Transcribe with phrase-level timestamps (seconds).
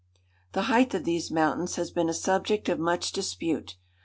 [0.53, 3.77] The height of these mountains has been a subject of much dispute.